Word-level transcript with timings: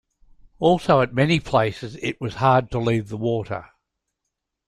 Also, 0.57 1.01
at 1.03 1.13
many 1.13 1.39
places 1.39 1.95
it 1.97 2.19
was 2.19 2.33
hard 2.33 2.71
to 2.71 2.79
leave 2.79 3.09
the 3.09 3.17
water. 3.17 3.69